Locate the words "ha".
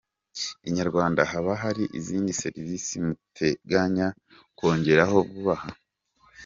5.61-5.69